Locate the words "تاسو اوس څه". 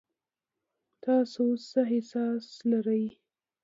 1.03-1.81